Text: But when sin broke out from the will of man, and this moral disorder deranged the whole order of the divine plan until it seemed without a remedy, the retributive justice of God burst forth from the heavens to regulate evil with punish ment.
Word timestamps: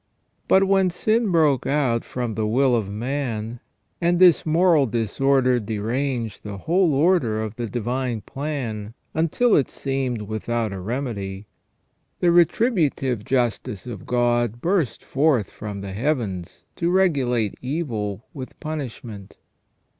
But 0.47 0.63
when 0.63 0.89
sin 0.89 1.29
broke 1.31 1.67
out 1.67 2.03
from 2.03 2.33
the 2.33 2.47
will 2.47 2.75
of 2.75 2.89
man, 2.89 3.59
and 4.01 4.17
this 4.17 4.47
moral 4.47 4.87
disorder 4.87 5.59
deranged 5.59 6.41
the 6.41 6.57
whole 6.57 6.95
order 6.95 7.39
of 7.39 7.55
the 7.55 7.67
divine 7.67 8.21
plan 8.21 8.95
until 9.13 9.55
it 9.55 9.69
seemed 9.69 10.23
without 10.23 10.73
a 10.73 10.79
remedy, 10.79 11.45
the 12.19 12.31
retributive 12.31 13.23
justice 13.23 13.85
of 13.85 14.07
God 14.07 14.59
burst 14.59 15.03
forth 15.03 15.51
from 15.51 15.81
the 15.81 15.93
heavens 15.93 16.63
to 16.77 16.89
regulate 16.89 17.53
evil 17.61 18.25
with 18.33 18.59
punish 18.59 19.03
ment. 19.03 19.37